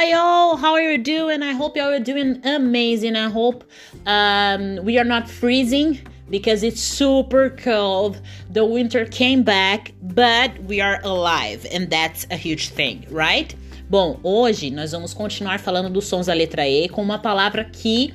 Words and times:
Hi 0.00 0.12
all, 0.12 0.56
how 0.56 0.74
are 0.74 0.92
you 0.92 0.96
doing? 0.96 1.42
I 1.42 1.54
hope 1.54 1.76
you 1.76 1.82
are 1.82 1.98
doing 1.98 2.40
amazing. 2.44 3.16
I 3.16 3.28
hope 3.28 3.64
um, 4.06 4.78
we 4.84 4.96
are 4.96 5.04
not 5.04 5.28
freezing 5.28 5.98
because 6.30 6.62
it's 6.62 6.80
super 6.80 7.50
cold. 7.50 8.22
The 8.48 8.64
winter 8.64 9.06
came 9.06 9.42
back, 9.42 9.92
but 10.00 10.56
we 10.68 10.80
are 10.80 11.00
alive, 11.02 11.66
and 11.72 11.90
that's 11.90 12.28
a 12.30 12.36
huge 12.36 12.68
thing, 12.68 13.06
right? 13.10 13.52
Bom, 13.90 14.20
hoje 14.22 14.70
nós 14.70 14.92
vamos 14.92 15.12
continuar 15.12 15.58
falando 15.58 15.90
dos 15.90 16.04
sons 16.06 16.26
da 16.26 16.32
letra 16.32 16.68
E 16.68 16.88
com 16.88 17.02
uma 17.02 17.18
palavra 17.18 17.64
que 17.64 18.14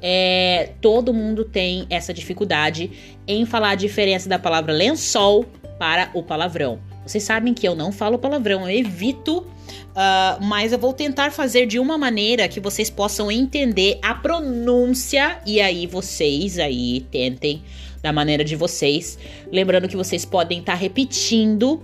é, 0.00 0.74
todo 0.80 1.12
mundo 1.12 1.44
tem 1.44 1.88
essa 1.90 2.14
dificuldade 2.14 3.18
em 3.26 3.44
falar 3.44 3.70
a 3.70 3.74
diferença 3.74 4.28
da 4.28 4.38
palavra 4.38 4.72
lençol 4.72 5.44
para 5.76 6.08
o 6.14 6.22
palavrão. 6.22 6.78
Vocês 7.06 7.22
sabem 7.22 7.54
que 7.54 7.66
eu 7.66 7.74
não 7.76 7.92
falo 7.92 8.18
palavrão, 8.18 8.68
eu 8.68 8.78
evito, 8.80 9.38
uh, 9.38 10.44
mas 10.44 10.72
eu 10.72 10.78
vou 10.78 10.92
tentar 10.92 11.30
fazer 11.30 11.66
de 11.66 11.78
uma 11.78 11.96
maneira 11.96 12.48
que 12.48 12.58
vocês 12.58 12.90
possam 12.90 13.30
entender 13.30 13.98
a 14.02 14.12
pronúncia 14.14 15.38
e 15.46 15.60
aí 15.60 15.86
vocês 15.86 16.58
aí 16.58 17.06
tentem 17.10 17.62
da 18.02 18.12
maneira 18.12 18.44
de 18.44 18.56
vocês. 18.56 19.18
Lembrando 19.52 19.88
que 19.88 19.96
vocês 19.96 20.24
podem 20.24 20.58
estar 20.58 20.72
tá 20.72 20.78
repetindo 20.78 21.80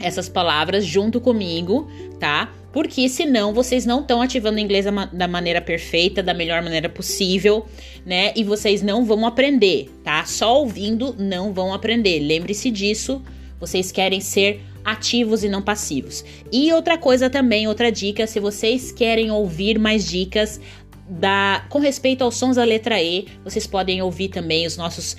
essas 0.00 0.28
palavras 0.28 0.84
junto 0.84 1.20
comigo, 1.20 1.90
tá? 2.18 2.52
Porque 2.72 3.08
senão 3.08 3.52
vocês 3.52 3.84
não 3.84 4.00
estão 4.00 4.22
ativando 4.22 4.56
o 4.56 4.60
inglês 4.60 4.86
da 5.12 5.28
maneira 5.28 5.60
perfeita, 5.60 6.22
da 6.22 6.32
melhor 6.32 6.62
maneira 6.62 6.88
possível, 6.88 7.66
né? 8.06 8.32
E 8.36 8.44
vocês 8.44 8.82
não 8.82 9.04
vão 9.04 9.26
aprender, 9.26 9.90
tá? 10.04 10.24
Só 10.24 10.60
ouvindo 10.60 11.14
não 11.18 11.52
vão 11.52 11.74
aprender. 11.74 12.20
Lembre-se 12.20 12.70
disso 12.70 13.22
vocês 13.60 13.92
querem 13.92 14.20
ser 14.20 14.60
ativos 14.84 15.44
e 15.44 15.48
não 15.48 15.60
passivos. 15.60 16.24
E 16.50 16.72
outra 16.72 16.96
coisa 16.96 17.28
também, 17.28 17.66
outra 17.66 17.92
dica, 17.92 18.26
se 18.26 18.40
vocês 18.40 18.90
querem 18.90 19.30
ouvir 19.30 19.78
mais 19.78 20.08
dicas 20.08 20.60
da 21.08 21.64
com 21.68 21.78
respeito 21.78 22.22
aos 22.22 22.36
sons 22.36 22.56
da 22.56 22.64
letra 22.64 23.02
E, 23.02 23.26
vocês 23.42 23.66
podem 23.66 24.02
ouvir 24.02 24.28
também 24.28 24.66
os 24.66 24.76
nossos 24.76 25.16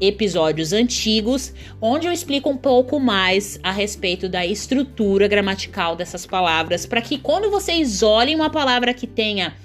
episódios 0.00 0.72
antigos, 0.72 1.52
onde 1.80 2.06
eu 2.06 2.12
explico 2.12 2.48
um 2.48 2.56
pouco 2.56 3.00
mais 3.00 3.58
a 3.62 3.72
respeito 3.72 4.28
da 4.28 4.46
estrutura 4.46 5.26
gramatical 5.26 5.96
dessas 5.96 6.26
palavras, 6.26 6.86
para 6.86 7.00
que 7.00 7.18
quando 7.18 7.50
vocês 7.50 8.02
olhem 8.02 8.36
uma 8.36 8.50
palavra 8.50 8.94
que 8.94 9.06
tenha 9.06 9.56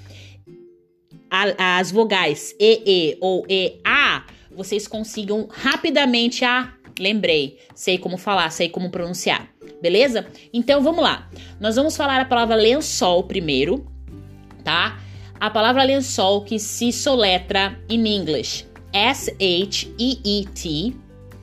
as 1.58 1.90
vogais 1.90 2.54
e, 2.60 2.82
e 2.86 3.18
ou 3.20 3.44
e, 3.48 3.80
a, 3.84 4.24
vocês 4.54 4.86
consigam 4.86 5.48
rapidamente 5.50 6.44
a 6.44 6.72
Lembrei, 6.98 7.58
sei 7.74 7.98
como 7.98 8.16
falar, 8.16 8.50
sei 8.50 8.68
como 8.68 8.90
pronunciar. 8.90 9.48
Beleza? 9.80 10.26
Então 10.52 10.82
vamos 10.82 11.02
lá. 11.02 11.28
Nós 11.60 11.76
vamos 11.76 11.96
falar 11.96 12.20
a 12.20 12.24
palavra 12.24 12.54
lençol 12.54 13.24
primeiro, 13.24 13.86
tá? 14.62 15.00
A 15.38 15.50
palavra 15.50 15.82
lençol 15.84 16.42
que 16.42 16.58
se 16.58 16.92
soletra 16.92 17.78
em 17.88 18.06
inglês. 18.16 18.66
S-H-E-E-T 18.92 19.84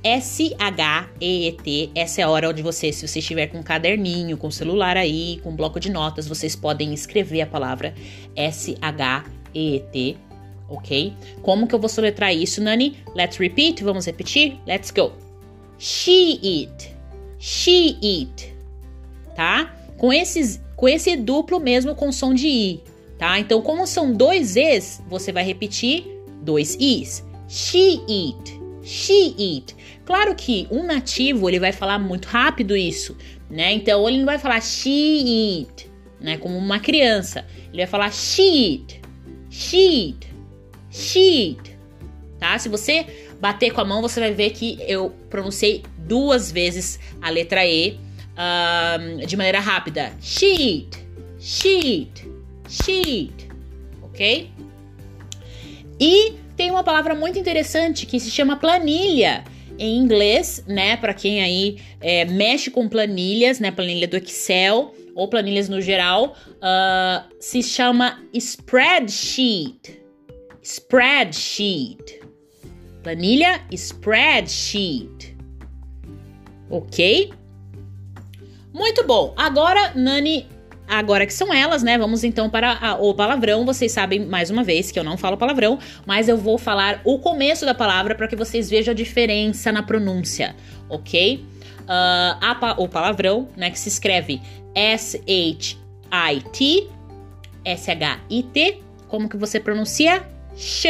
S-H-E-E-T. 0.03 1.91
Essa 1.93 2.21
é 2.21 2.23
a 2.23 2.29
hora 2.29 2.49
onde 2.49 2.61
você, 2.61 2.91
se 2.91 3.07
você 3.07 3.19
estiver 3.19 3.47
com 3.47 3.59
um 3.59 3.63
caderninho, 3.63 4.35
com 4.37 4.47
um 4.47 4.51
celular 4.51 4.97
aí, 4.97 5.39
com 5.43 5.51
um 5.51 5.55
bloco 5.55 5.79
de 5.79 5.91
notas, 5.91 6.27
vocês 6.27 6.55
podem 6.55 6.93
escrever 6.93 7.41
a 7.41 7.47
palavra 7.47 7.93
S-H-E-E-T, 8.35 10.17
ok? 10.67 11.13
Como 11.41 11.67
que 11.67 11.75
eu 11.75 11.79
vou 11.79 11.89
soletrar 11.89 12.33
isso, 12.33 12.61
Nani? 12.61 12.97
Let's 13.15 13.37
repeat. 13.37 13.83
Vamos 13.83 14.05
repetir? 14.05 14.57
Let's 14.65 14.89
go. 14.91 15.30
She 15.83 16.39
eat. 16.43 16.95
She 17.39 17.97
eat. 18.03 18.53
Tá? 19.35 19.75
Com, 19.97 20.13
esses, 20.13 20.61
com 20.75 20.87
esse 20.87 21.15
duplo 21.17 21.59
mesmo 21.59 21.95
com 21.95 22.11
som 22.11 22.35
de 22.35 22.47
i. 22.47 22.83
Tá? 23.17 23.39
Então, 23.39 23.63
como 23.63 23.87
são 23.87 24.13
dois 24.13 24.55
es, 24.55 25.01
você 25.09 25.31
vai 25.31 25.43
repetir 25.43 26.05
dois 26.43 26.77
is. 26.79 27.25
She 27.47 27.99
eat. 28.07 28.61
She 28.83 29.33
eat. 29.35 29.75
Claro 30.05 30.35
que 30.35 30.67
um 30.69 30.83
nativo 30.83 31.49
ele 31.49 31.59
vai 31.59 31.71
falar 31.71 31.97
muito 31.97 32.27
rápido 32.27 32.77
isso, 32.77 33.17
né? 33.49 33.73
Então 33.73 34.07
ele 34.07 34.19
não 34.19 34.25
vai 34.25 34.37
falar 34.37 34.61
she 34.61 35.61
eat, 35.61 35.89
né? 36.19 36.37
Como 36.37 36.59
uma 36.59 36.79
criança. 36.79 37.43
Ele 37.69 37.77
vai 37.77 37.87
falar 37.87 38.13
she 38.13 38.43
eat. 38.43 39.01
She 39.49 40.09
eat. 40.09 40.27
She 40.91 41.49
eat. 41.49 41.77
Tá? 42.39 42.57
Se 42.59 42.69
você 42.69 43.30
bater 43.41 43.71
com 43.71 43.81
a 43.81 43.85
mão, 43.85 44.01
você 44.01 44.19
vai 44.19 44.33
ver 44.33 44.51
que 44.51 44.77
eu 44.87 45.09
pronunciei 45.29 45.83
duas 45.97 46.51
vezes 46.51 46.99
a 47.21 47.29
letra 47.29 47.65
E 47.65 47.99
de 49.27 49.35
maneira 49.35 49.59
rápida. 49.59 50.13
Sheet, 50.21 50.97
sheet, 51.39 52.27
sheet, 52.69 53.49
ok? 54.01 54.49
E 55.99 56.33
tem 56.55 56.71
uma 56.71 56.83
palavra 56.83 57.13
muito 57.13 57.37
interessante 57.37 58.05
que 58.05 58.19
se 58.19 58.31
chama 58.31 58.55
planilha 58.55 59.43
em 59.77 59.97
inglês, 59.97 60.63
né? 60.67 60.95
Para 60.97 61.13
quem 61.13 61.41
aí 61.41 61.77
é, 61.99 62.25
mexe 62.25 62.69
com 62.69 62.87
planilhas, 62.87 63.59
né? 63.59 63.71
Planilha 63.71 64.07
do 64.07 64.17
Excel 64.17 64.95
ou 65.13 65.27
planilhas 65.27 65.67
no 65.67 65.81
geral, 65.81 66.35
uh, 66.47 67.29
se 67.39 67.61
chama 67.61 68.23
spreadsheet. 68.33 70.01
Spreadsheet. 70.63 72.20
Planilha 73.03 73.61
spreadsheet. 73.71 75.35
Ok? 76.69 77.33
Muito 78.73 79.05
bom. 79.05 79.33
Agora, 79.35 79.91
Nani, 79.95 80.47
agora 80.87 81.25
que 81.25 81.33
são 81.33 81.53
elas, 81.53 81.83
né? 81.83 81.97
Vamos 81.97 82.23
então 82.23 82.49
para 82.49 82.77
a, 82.79 82.95
o 82.95 83.13
palavrão. 83.13 83.65
Vocês 83.65 83.91
sabem 83.91 84.25
mais 84.25 84.49
uma 84.49 84.63
vez 84.63 84.91
que 84.91 84.99
eu 84.99 85.03
não 85.03 85.17
falo 85.17 85.37
palavrão, 85.37 85.77
mas 86.05 86.29
eu 86.29 86.37
vou 86.37 86.57
falar 86.57 87.01
o 87.03 87.19
começo 87.19 87.65
da 87.65 87.73
palavra 87.73 88.15
para 88.15 88.27
que 88.27 88.35
vocês 88.35 88.69
vejam 88.69 88.91
a 88.91 88.95
diferença 88.95 89.71
na 89.71 89.83
pronúncia, 89.83 90.55
ok? 90.89 91.45
Uh, 91.81 92.37
a, 92.39 92.75
o 92.77 92.87
palavrão, 92.87 93.49
né? 93.57 93.69
Que 93.71 93.79
se 93.79 93.89
escreve 93.89 94.41
S-H-I-T, 94.73 95.77
S-H-I-T. 97.65 98.83
Como 99.07 99.27
que 99.27 99.35
você 99.37 99.59
pronuncia? 99.59 100.23
Sh. 100.55 100.87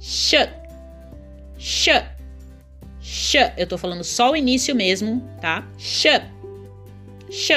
Sh. 0.00 0.34
Sh. 1.66 1.88
Sh. 3.00 3.34
Eu 3.56 3.66
tô 3.66 3.76
falando 3.76 4.04
só 4.04 4.30
o 4.30 4.36
início 4.36 4.72
mesmo, 4.72 5.28
tá? 5.40 5.66
Sh. 5.76 6.06
Sh. 7.28 7.50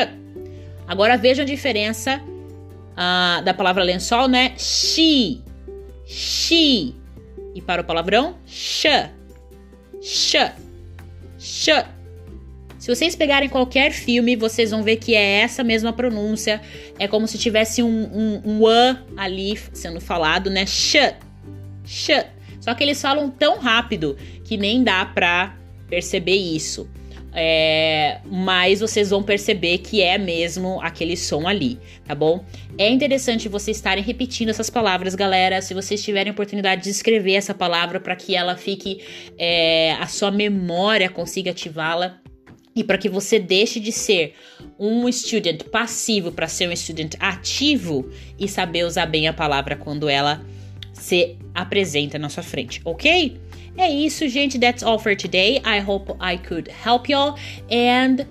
Agora 0.88 1.16
vejam 1.16 1.44
a 1.44 1.46
diferença 1.46 2.20
uh, 2.20 3.44
da 3.44 3.54
palavra 3.54 3.84
lençol, 3.84 4.28
né? 4.28 4.56
She. 4.58 5.44
She. 6.08 6.96
E 7.54 7.62
para 7.62 7.84
o 7.84 7.86
palavrão, 7.86 8.36
sh. 8.48 8.88
Sh. 10.02 10.38
Sh. 11.38 11.70
Se 12.80 12.88
vocês 12.88 13.16
pegarem 13.16 13.48
qualquer 13.48 13.92
filme, 13.92 14.36
vocês 14.36 14.72
vão 14.72 14.82
ver 14.82 14.96
que 14.96 15.14
é 15.14 15.42
essa 15.42 15.64
mesma 15.64 15.94
pronúncia. 15.94 16.60
É 16.98 17.08
como 17.08 17.28
se 17.28 17.38
tivesse 17.38 17.84
um, 17.84 18.06
um, 18.12 18.42
um 18.44 18.68
a 18.68 18.98
ali 19.18 19.56
sendo 19.72 20.02
falado, 20.02 20.50
né? 20.50 20.66
Sh. 20.66 21.14
Sh. 21.86 22.39
Só 22.60 22.74
que 22.74 22.84
eles 22.84 23.02
falam 23.02 23.30
tão 23.30 23.60
rápido 23.60 24.18
que 24.44 24.58
nem 24.58 24.84
dá 24.84 25.06
pra 25.06 25.58
perceber 25.90 26.36
isso. 26.36 26.90
É, 27.32 28.22
mas 28.26 28.80
vocês 28.80 29.12
vão 29.12 29.22
perceber 29.22 29.78
que 29.80 30.02
é 30.02 30.18
mesmo 30.18 30.82
aquele 30.82 31.16
som 31.16 31.48
ali, 31.48 31.80
tá 32.04 32.16
bom? 32.16 32.44
É 32.78 32.90
interessante 32.90 33.48
vocês 33.48 33.78
estarem 33.78 34.04
repetindo 34.04 34.50
essas 34.50 34.70
palavras, 34.70 35.14
galera. 35.14 35.62
Se 35.62 35.74
vocês 35.74 36.04
tiverem 36.04 36.32
oportunidade 36.32 36.84
de 36.84 36.90
escrever 36.90 37.34
essa 37.34 37.54
palavra 37.54 38.00
para 38.00 38.16
que 38.16 38.36
ela 38.36 38.58
fique, 38.58 39.04
é, 39.38 39.92
a 40.00 40.08
sua 40.08 40.32
memória 40.32 41.10
consiga 41.10 41.52
ativá-la 41.52 42.20
e 42.76 42.84
para 42.84 42.98
que 42.98 43.10
você 43.10 43.40
deixe 43.40 43.80
de 43.80 43.92
ser 43.92 44.34
um 44.80 45.08
estudante 45.08 45.66
passivo 45.66 46.32
para 46.32 46.48
ser 46.48 46.68
um 46.68 46.72
estudante 46.72 47.18
ativo 47.20 48.10
e 48.40 48.48
saber 48.48 48.86
usar 48.86 49.06
bem 49.06 49.28
a 49.28 49.34
palavra 49.34 49.76
quando 49.76 50.08
ela 50.08 50.44
se 51.00 51.38
apresenta 51.56 52.20
na 52.20 52.30
sua 52.30 52.44
frente, 52.44 52.82
ok? 52.86 53.40
É 53.78 53.90
isso, 53.90 54.28
gente. 54.28 54.60
That's 54.60 54.84
all 54.84 55.00
for 55.00 55.16
today. 55.16 55.62
I 55.66 55.80
hope 55.80 56.14
I 56.20 56.38
could 56.38 56.70
help 56.70 57.10
y'all. 57.10 57.38
And, 57.72 58.28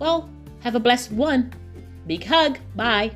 well, 0.00 0.28
have 0.64 0.76
a 0.76 0.80
blessed 0.80 1.12
one. 1.12 1.50
Big 2.06 2.24
hug. 2.24 2.58
Bye. 2.74 3.12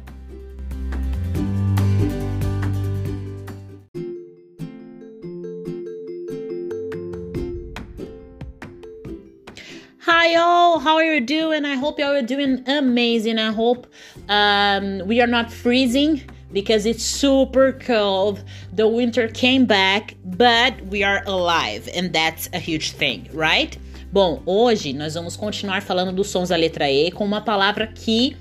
Hi 10.05 10.35
all, 10.37 10.79
how 10.79 10.97
are 10.97 11.05
you 11.05 11.21
doing? 11.21 11.65
I 11.65 11.75
hope 11.75 11.99
y'all 11.99 12.15
are 12.15 12.23
doing 12.23 12.63
amazing. 12.69 13.39
I 13.39 13.53
hope 13.53 13.87
um, 14.29 15.07
we 15.07 15.21
are 15.21 15.27
not 15.27 15.51
freezing 15.51 16.23
because 16.53 16.89
it's 16.89 17.03
super 17.03 17.73
cold. 17.73 18.45
The 18.75 18.87
winter 18.87 19.29
came 19.29 19.65
back, 19.67 20.17
but 20.25 20.75
we 20.91 21.03
are 21.03 21.23
alive, 21.27 21.89
and 21.95 22.13
that's 22.13 22.49
a 22.53 22.59
huge 22.59 22.93
thing, 22.93 23.29
right? 23.33 23.79
Bom, 24.13 24.43
hoje 24.45 24.93
nós 24.93 25.15
vamos 25.15 25.37
continuar 25.37 25.83
falando 25.83 26.13
dos 26.13 26.29
sons 26.29 26.51
da 26.51 26.57
letra 26.57 26.91
E 26.91 27.11
com 27.11 27.25
uma 27.25 27.41
palavra 27.41 27.87
que 27.87 28.37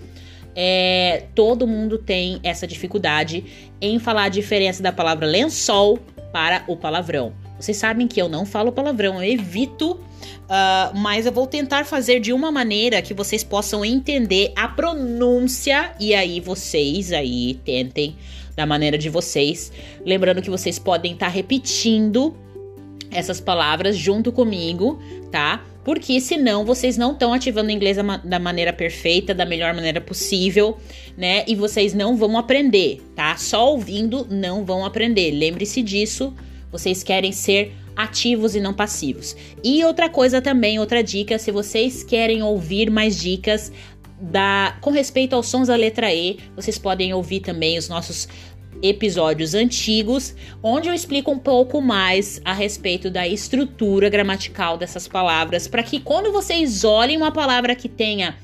é, 0.56 1.28
todo 1.34 1.66
mundo 1.66 1.98
tem 1.98 2.40
essa 2.44 2.68
dificuldade 2.68 3.72
em 3.80 3.98
falar 3.98 4.26
a 4.26 4.30
diferença 4.30 4.84
da 4.84 4.92
palavra 4.92 5.26
lençol 5.26 5.98
para 6.34 6.64
o 6.68 6.76
palavrão. 6.76 7.34
Vocês 7.58 7.78
sabem 7.78 8.08
que 8.08 8.22
eu 8.22 8.28
não 8.28 8.46
falo 8.46 8.72
palavrão, 8.72 9.24
eu 9.24 9.32
evito, 9.32 10.00
uh, 10.44 10.98
mas 10.98 11.26
eu 11.26 11.32
vou 11.32 11.48
tentar 11.48 11.86
fazer 11.86 12.20
de 12.20 12.34
uma 12.34 12.52
maneira 12.52 13.02
que 13.02 13.14
vocês 13.14 13.44
possam 13.44 13.84
entender 13.84 14.52
a 14.56 14.68
pronúncia 14.68 15.92
e 16.00 16.14
aí 16.14 16.40
vocês 16.40 17.12
aí 17.12 17.60
tentem 17.66 18.16
da 18.56 18.66
maneira 18.66 18.98
de 18.98 19.10
vocês. 19.10 19.72
Lembrando 20.06 20.42
que 20.42 20.50
vocês 20.50 20.78
podem 20.78 21.14
estar 21.14 21.28
tá 21.28 21.32
repetindo 21.32 22.36
essas 23.10 23.42
palavras 23.42 23.98
junto 23.98 24.32
comigo, 24.32 25.00
tá? 25.32 25.64
Porque 25.84 26.22
senão 26.22 26.64
vocês 26.64 26.96
não 26.96 27.12
estão 27.12 27.34
ativando 27.34 27.70
o 27.70 27.72
inglês 27.72 27.98
da 28.24 28.40
maneira 28.40 28.72
perfeita, 28.72 29.34
da 29.34 29.46
melhor 29.46 29.74
maneira 29.74 30.00
possível, 30.00 30.78
né? 31.18 31.44
E 31.48 31.56
vocês 31.56 31.94
não 31.94 32.16
vão 32.16 32.38
aprender, 32.38 33.02
tá? 33.16 33.36
Só 33.36 33.72
ouvindo 33.72 34.28
não 34.30 34.64
vão 34.64 34.86
aprender. 34.86 35.32
Lembre-se 35.32 35.82
disso 35.82 36.34
vocês 36.72 37.04
querem 37.04 37.32
ser 37.32 37.76
ativos 37.96 38.56
e 38.56 38.60
não 38.60 38.74
passivos. 38.74 39.36
E 39.64 39.84
outra 39.84 40.10
coisa 40.10 40.42
também, 40.42 40.80
outra 40.80 41.04
dica, 41.04 41.38
se 41.38 41.52
vocês 41.52 42.04
querem 42.04 42.42
ouvir 42.44 42.90
mais 42.90 43.20
dicas 43.20 43.72
da 44.22 44.78
com 44.82 44.92
respeito 44.92 45.36
aos 45.36 45.48
sons 45.48 45.68
da 45.68 45.76
letra 45.76 46.14
E, 46.14 46.38
vocês 46.56 46.78
podem 46.78 47.14
ouvir 47.14 47.40
também 47.40 47.78
os 47.78 47.90
nossos 47.90 48.28
episódios 48.84 49.54
antigos, 49.54 50.36
onde 50.64 50.90
eu 50.90 50.94
explico 50.94 51.32
um 51.32 51.40
pouco 51.40 51.82
mais 51.82 52.42
a 52.44 52.54
respeito 52.54 53.10
da 53.10 53.28
estrutura 53.28 54.10
gramatical 54.10 54.78
dessas 54.78 55.08
palavras, 55.08 55.68
para 55.68 55.84
que 55.84 56.00
quando 56.00 56.32
vocês 56.32 56.84
olhem 56.84 57.18
uma 57.18 57.32
palavra 57.32 57.76
que 57.76 57.88
tenha 57.88 58.38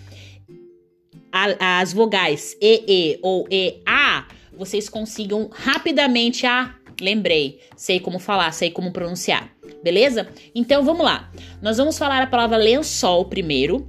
a, 1.31 1.79
as 1.79 1.93
vogais 1.93 2.55
e, 2.61 2.83
e 2.87 3.19
ou 3.21 3.47
e, 3.49 3.81
a, 3.85 4.27
vocês 4.57 4.89
consigam 4.89 5.49
rapidamente 5.51 6.45
a 6.45 6.75
Lembrei, 6.99 7.59
sei 7.75 7.99
como 7.99 8.19
falar, 8.19 8.51
sei 8.51 8.71
como 8.71 8.91
pronunciar. 8.91 9.49
Beleza? 9.83 10.27
Então 10.55 10.83
vamos 10.83 11.05
lá. 11.05 11.31
Nós 11.61 11.77
vamos 11.77 11.97
falar 11.97 12.21
a 12.21 12.27
palavra 12.27 12.57
lençol 12.57 13.25
primeiro, 13.25 13.87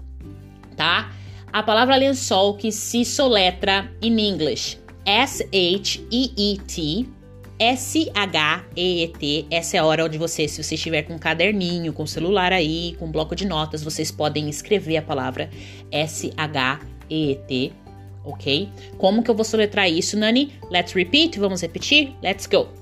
tá? 0.76 1.12
A 1.52 1.62
palavra 1.62 1.96
lençol 1.96 2.54
que 2.54 2.70
se 2.70 3.04
soletra 3.04 3.90
em 4.02 4.28
inglês 4.28 4.78
S-H-E-E-T. 5.08 7.08
S-H-E-E-T. 7.58 9.46
Essa 9.50 9.76
é 9.78 9.80
a 9.80 9.84
hora 9.84 10.04
onde 10.04 10.18
você, 10.18 10.46
se 10.46 10.62
você 10.62 10.74
estiver 10.74 11.02
com 11.02 11.14
um 11.14 11.18
caderninho, 11.18 11.94
com 11.94 12.06
celular 12.06 12.52
aí, 12.52 12.94
com 12.98 13.06
um 13.06 13.10
bloco 13.10 13.34
de 13.34 13.46
notas, 13.46 13.82
vocês 13.82 14.10
podem 14.10 14.48
escrever 14.48 14.98
a 14.98 15.02
palavra 15.02 15.48
S-H-E-E-T, 15.90 17.72
ok? 18.22 18.68
Como 18.98 19.22
que 19.22 19.30
eu 19.30 19.34
vou 19.34 19.44
soletrar 19.44 19.90
isso, 19.90 20.16
Nani? 20.16 20.52
Let's 20.70 20.92
repeat, 20.92 21.38
vamos 21.38 21.62
repetir? 21.62 22.14
Let's 22.22 22.46
go! 22.46 22.77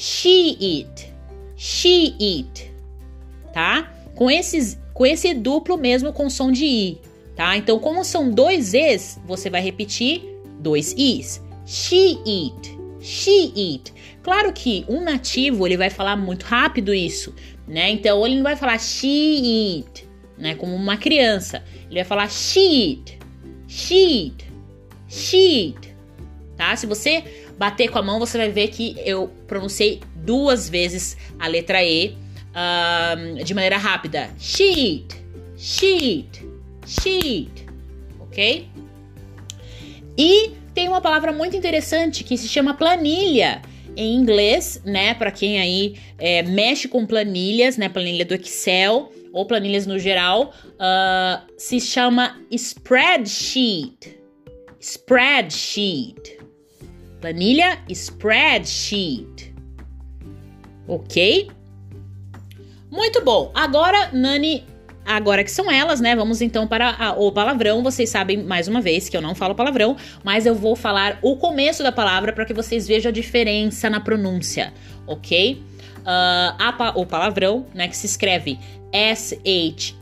She 0.00 0.56
eat, 0.58 1.12
she 1.58 2.16
eat, 2.18 2.72
tá? 3.52 3.92
Com 4.14 4.30
esses, 4.30 4.80
com 4.94 5.04
esse 5.04 5.34
duplo 5.34 5.76
mesmo 5.76 6.10
com 6.10 6.30
som 6.30 6.50
de 6.50 6.64
i, 6.64 7.00
tá? 7.36 7.54
Então, 7.54 7.78
como 7.78 8.02
são 8.02 8.30
dois 8.30 8.72
es, 8.72 9.20
você 9.26 9.50
vai 9.50 9.60
repetir 9.60 10.22
dois 10.58 10.94
is. 10.96 11.42
She 11.66 12.18
eat, 12.26 12.78
she 13.02 13.52
eat. 13.54 13.92
Claro 14.22 14.54
que 14.54 14.86
um 14.88 15.04
nativo 15.04 15.66
ele 15.66 15.76
vai 15.76 15.90
falar 15.90 16.16
muito 16.16 16.44
rápido 16.44 16.94
isso, 16.94 17.34
né? 17.68 17.90
Então 17.90 18.26
ele 18.26 18.36
não 18.36 18.42
vai 18.42 18.56
falar 18.56 18.78
she 18.80 19.84
eat, 19.84 20.08
né? 20.38 20.54
Como 20.54 20.74
uma 20.74 20.96
criança, 20.96 21.62
ele 21.90 21.96
vai 21.96 22.04
falar 22.04 22.30
she 22.30 22.60
eat, 22.60 23.18
she 23.68 23.94
eat, 23.94 24.46
she 25.08 25.36
eat, 25.36 25.94
tá? 26.56 26.74
Se 26.74 26.86
você 26.86 27.22
bater 27.60 27.90
com 27.90 27.98
a 27.98 28.02
mão, 28.02 28.18
você 28.18 28.38
vai 28.38 28.48
ver 28.48 28.68
que 28.68 28.96
eu 29.04 29.28
pronunciei 29.46 30.00
duas 30.16 30.66
vezes 30.66 31.14
a 31.38 31.46
letra 31.46 31.84
E 31.84 32.16
de 33.44 33.52
maneira 33.52 33.76
rápida. 33.76 34.30
Sheet, 34.38 35.14
sheet, 35.58 36.42
sheet, 36.86 37.66
ok? 38.18 38.66
E 40.16 40.52
tem 40.72 40.88
uma 40.88 41.02
palavra 41.02 41.32
muito 41.32 41.54
interessante 41.54 42.24
que 42.24 42.38
se 42.38 42.48
chama 42.48 42.72
planilha 42.72 43.60
em 43.94 44.14
inglês, 44.14 44.80
né? 44.82 45.12
Para 45.12 45.30
quem 45.30 45.60
aí 45.60 45.96
é, 46.16 46.42
mexe 46.42 46.88
com 46.88 47.04
planilhas, 47.04 47.76
né? 47.76 47.90
Planilha 47.90 48.24
do 48.24 48.34
Excel 48.34 49.12
ou 49.34 49.44
planilhas 49.44 49.86
no 49.86 49.98
geral, 49.98 50.54
uh, 50.64 51.46
se 51.58 51.78
chama 51.78 52.40
spreadsheet. 52.50 54.18
Spreadsheet. 54.80 56.39
Planilha 57.20 57.78
spreadsheet. 57.88 59.54
Ok? 60.88 61.50
Muito 62.90 63.22
bom. 63.22 63.52
Agora, 63.54 64.10
Nani, 64.12 64.64
agora 65.06 65.44
que 65.44 65.50
são 65.50 65.70
elas, 65.70 66.00
né? 66.00 66.16
Vamos 66.16 66.40
então 66.40 66.66
para 66.66 66.90
a, 66.90 67.12
o 67.12 67.30
palavrão. 67.30 67.82
Vocês 67.82 68.08
sabem 68.10 68.42
mais 68.42 68.66
uma 68.66 68.80
vez 68.80 69.08
que 69.08 69.16
eu 69.16 69.22
não 69.22 69.34
falo 69.34 69.54
palavrão, 69.54 69.96
mas 70.24 70.46
eu 70.46 70.54
vou 70.54 70.74
falar 70.74 71.18
o 71.22 71.36
começo 71.36 71.82
da 71.82 71.92
palavra 71.92 72.32
para 72.32 72.44
que 72.44 72.54
vocês 72.54 72.88
vejam 72.88 73.10
a 73.10 73.12
diferença 73.12 73.88
na 73.90 74.00
pronúncia, 74.00 74.72
ok? 75.06 75.62
Uh, 75.98 76.56
a, 76.58 76.92
o 76.96 77.06
palavrão, 77.06 77.66
né? 77.74 77.86
Que 77.86 77.96
se 77.96 78.06
escreve 78.06 78.58
S-H-I-T, 78.92 79.94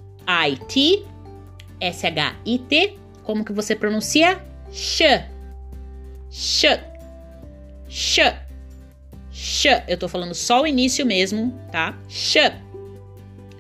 S-H-I-T. 1.81 2.99
Como 3.25 3.45
que 3.45 3.53
você 3.53 3.77
pronuncia? 3.77 4.41
Sh. 4.73 5.03
Sh 6.31 6.88
sh. 7.89 8.21
Sh. 9.31 9.67
Eu 9.87 9.97
tô 9.97 10.09
falando 10.09 10.35
só 10.35 10.63
o 10.63 10.67
início 10.67 11.05
mesmo, 11.07 11.59
tá? 11.71 11.97
Sh. 12.09 12.37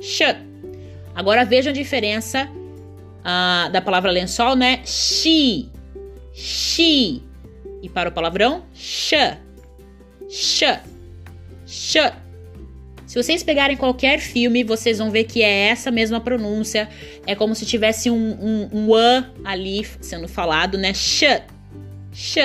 Sh. 0.00 0.22
Agora 1.14 1.44
vejam 1.44 1.70
a 1.70 1.74
diferença 1.74 2.48
uh, 2.48 3.70
da 3.70 3.80
palavra 3.80 4.10
lençol, 4.10 4.54
né? 4.54 4.80
She. 4.84 5.68
She. 6.32 7.22
E 7.82 7.88
para 7.88 8.08
o 8.08 8.12
palavrão, 8.12 8.64
sh. 8.74 9.14
Sh. 10.28 10.64
Sh. 11.66 11.96
Se 13.06 13.14
vocês 13.14 13.42
pegarem 13.42 13.76
qualquer 13.76 14.20
filme, 14.20 14.62
vocês 14.62 14.98
vão 14.98 15.10
ver 15.10 15.24
que 15.24 15.42
é 15.42 15.68
essa 15.68 15.90
mesma 15.90 16.20
pronúncia. 16.20 16.88
É 17.26 17.34
como 17.34 17.54
se 17.54 17.64
tivesse 17.64 18.10
um, 18.10 18.16
um, 18.16 18.68
um 18.72 18.94
a 18.94 19.24
ali 19.44 19.86
sendo 20.00 20.28
falado, 20.28 20.76
né? 20.76 20.92
Sh. 20.92 21.42
Sh. 22.12 22.38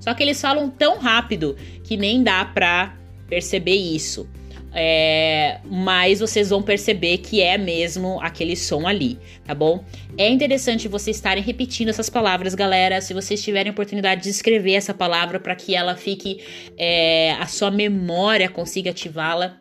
Só 0.00 0.14
que 0.14 0.22
eles 0.22 0.40
falam 0.40 0.68
tão 0.68 0.98
rápido 0.98 1.56
que 1.84 1.96
nem 1.96 2.22
dá 2.22 2.44
pra 2.44 2.96
perceber 3.28 3.76
isso. 3.76 4.28
É, 4.72 5.58
mas 5.64 6.20
vocês 6.20 6.50
vão 6.50 6.62
perceber 6.62 7.18
que 7.18 7.42
é 7.42 7.58
mesmo 7.58 8.20
aquele 8.20 8.54
som 8.54 8.86
ali, 8.86 9.18
tá 9.44 9.52
bom? 9.52 9.84
É 10.16 10.28
interessante 10.28 10.86
vocês 10.86 11.16
estarem 11.16 11.42
repetindo 11.42 11.88
essas 11.88 12.08
palavras, 12.08 12.54
galera. 12.54 13.00
Se 13.00 13.12
vocês 13.12 13.42
tiverem 13.42 13.72
oportunidade 13.72 14.22
de 14.22 14.30
escrever 14.30 14.74
essa 14.74 14.94
palavra 14.94 15.40
para 15.40 15.56
que 15.56 15.74
ela 15.74 15.96
fique, 15.96 16.40
é, 16.76 17.32
a 17.32 17.46
sua 17.46 17.70
memória 17.70 18.48
consiga 18.48 18.90
ativá-la 18.90 19.60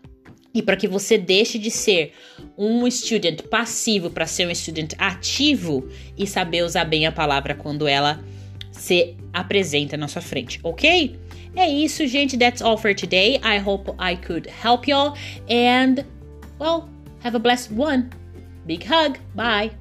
e 0.53 0.62
para 0.62 0.75
que 0.75 0.88
você 0.88 1.17
deixe 1.17 1.58
de 1.58 1.72
ser 1.72 2.13
um 2.58 2.86
estudante 2.86 3.43
passivo 3.43 4.10
para 4.10 4.25
ser 4.25 4.48
um 4.48 4.51
estudante 4.51 4.96
ativo 4.98 5.88
e 6.17 6.27
saber 6.27 6.63
usar 6.63 6.86
bem 6.86 7.05
a 7.05 7.12
palavra 7.12 7.55
quando 7.55 7.88
ela 7.88 8.24
se 8.71 9.15
apresenta 9.33 9.97
na 9.97 10.07
sua 10.07 10.21
frente, 10.21 10.59
ok? 10.63 11.19
É 11.55 11.67
isso, 11.67 12.05
gente. 12.07 12.38
That's 12.38 12.61
all 12.61 12.77
for 12.77 12.93
today. 12.93 13.39
I 13.43 13.57
hope 13.57 13.91
I 13.99 14.15
could 14.15 14.47
help 14.47 14.88
y'all. 14.88 15.15
And, 15.49 16.05
well, 16.59 16.88
have 17.23 17.35
a 17.35 17.39
blessed 17.39 17.71
one. 17.71 18.09
Big 18.65 18.85
hug. 18.85 19.17
Bye. 19.35 19.71